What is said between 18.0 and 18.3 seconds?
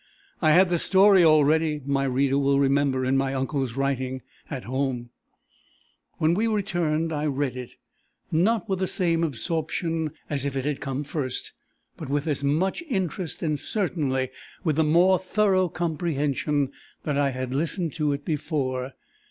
it